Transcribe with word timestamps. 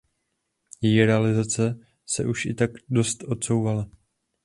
Její 0.81 1.05
realizace 1.05 1.79
se 2.05 2.25
už 2.25 2.45
i 2.45 2.53
tak 2.53 2.71
dost 2.89 3.23
odsouvala. 3.23 3.89